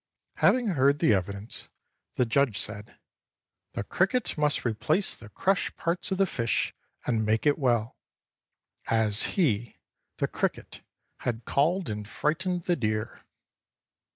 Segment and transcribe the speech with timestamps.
[0.37, 1.69] Having heard the e\'idence,
[2.15, 2.97] the judge said,"
[3.75, 6.73] The cricket must replace the crushed parts of the fish
[7.05, 7.95] and make it well,"
[8.87, 9.77] as he,
[10.17, 10.81] the cricket,
[11.17, 13.23] had called and fright ened the deer.